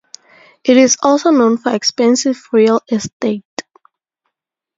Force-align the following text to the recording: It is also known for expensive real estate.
It 0.63 0.77
is 0.77 0.97
also 1.03 1.29
known 1.29 1.59
for 1.59 1.75
expensive 1.75 2.41
real 2.51 2.81
estate. 2.91 3.43